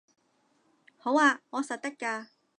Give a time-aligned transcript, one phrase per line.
[0.97, 2.29] 好吖，我實得㗎